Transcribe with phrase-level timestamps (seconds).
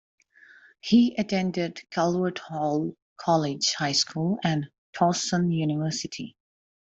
[0.79, 6.35] He attended Calvert Hall College High School and Towson University.